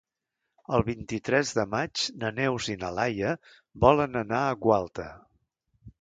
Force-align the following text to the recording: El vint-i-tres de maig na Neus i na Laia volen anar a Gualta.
El 0.77 0.83
vint-i-tres 0.87 1.51
de 1.57 1.65
maig 1.75 2.07
na 2.23 2.31
Neus 2.39 2.71
i 2.77 2.77
na 2.85 2.91
Laia 3.01 3.35
volen 3.85 4.21
anar 4.27 4.45
a 4.47 4.61
Gualta. 4.65 5.11